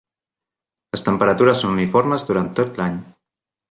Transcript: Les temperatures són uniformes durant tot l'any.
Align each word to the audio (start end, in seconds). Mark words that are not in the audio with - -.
Les 0.95 1.05
temperatures 1.09 1.63
són 1.63 1.75
uniformes 1.77 2.29
durant 2.31 2.53
tot 2.63 2.83
l'any. 2.85 3.01